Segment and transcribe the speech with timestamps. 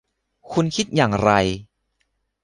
[0.51, 1.31] คุณคิดอย่างไร?